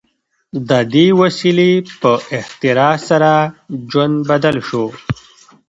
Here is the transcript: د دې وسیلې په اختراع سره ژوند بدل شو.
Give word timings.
د 0.69 0.71
دې 0.93 1.07
وسیلې 1.21 1.71
په 2.01 2.11
اختراع 2.39 2.95
سره 3.09 3.31
ژوند 3.89 4.17
بدل 4.29 4.55
شو. 4.67 4.85